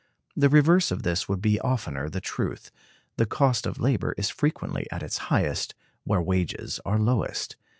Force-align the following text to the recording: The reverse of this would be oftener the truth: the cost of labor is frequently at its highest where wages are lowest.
The 0.35 0.49
reverse 0.49 0.89
of 0.89 1.03
this 1.03 1.29
would 1.29 1.43
be 1.43 1.59
oftener 1.59 2.09
the 2.09 2.19
truth: 2.21 2.71
the 3.17 3.27
cost 3.27 3.67
of 3.67 3.79
labor 3.79 4.15
is 4.17 4.31
frequently 4.31 4.87
at 4.91 5.03
its 5.03 5.17
highest 5.29 5.75
where 6.05 6.23
wages 6.23 6.79
are 6.83 6.97
lowest. 6.97 7.55